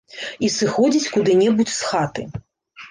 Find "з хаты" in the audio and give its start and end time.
1.79-2.29